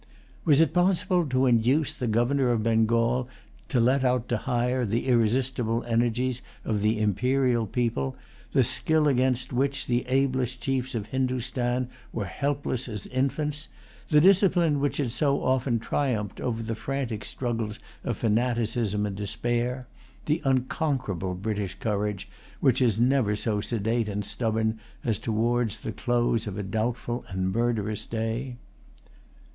[0.45, 3.29] Was it possible to induce the Governor of Bengal
[3.67, 8.15] to let out to hire the irresistible energies of the imperial people,
[8.51, 13.67] the skill against which the ablest chiefs of Hindostan were helpless as infants,
[14.09, 19.85] the discipline which had so often triumphed over the frantic struggles of fanaticism and despair,
[20.25, 22.27] the unconquerable British courage
[22.59, 27.51] which is never so sedate and stubborn as towards the close of a doubtful and
[27.51, 28.55] murderous day?